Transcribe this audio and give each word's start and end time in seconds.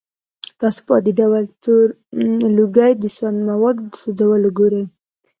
تاسې 0.59 0.79
په 0.85 0.91
عادي 0.95 1.13
ډول 1.19 1.43
تور 1.63 1.85
لوګی 2.57 2.91
د 2.97 3.03
سون 3.15 3.35
موادو 3.49 3.83
د 3.89 3.93
سوځولو 4.01 4.49
کې 4.51 4.55
ګورئ. 4.59 4.83